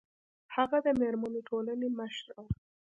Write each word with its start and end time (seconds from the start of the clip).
هغه 0.55 0.77
د 0.85 0.87
میرمنو 0.99 1.39
ټولنې 1.49 1.87
مشره 1.99 2.35
وه 2.43 2.53